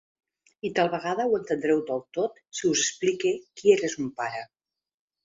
[0.67, 4.41] I tal vegada ho entendreu del tot si us explique qui era son pare.